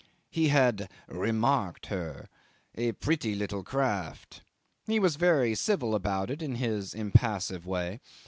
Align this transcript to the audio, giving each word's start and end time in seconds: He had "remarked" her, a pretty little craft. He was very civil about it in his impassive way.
He 0.31 0.47
had 0.47 0.89
"remarked" 1.07 1.85
her, 1.85 2.27
a 2.73 2.93
pretty 2.93 3.35
little 3.35 3.63
craft. 3.63 4.41
He 4.87 4.99
was 4.99 5.15
very 5.15 5.53
civil 5.53 5.93
about 5.93 6.31
it 6.31 6.41
in 6.41 6.55
his 6.55 6.95
impassive 6.95 7.67
way. 7.67 7.99